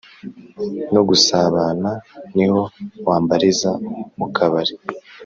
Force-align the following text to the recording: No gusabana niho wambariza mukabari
No 0.93 1.01
gusabana 1.09 1.91
niho 2.35 2.61
wambariza 3.07 3.71
mukabari 4.17 4.73